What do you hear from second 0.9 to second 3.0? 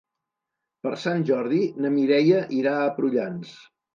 Sant Jordi na Mireia irà a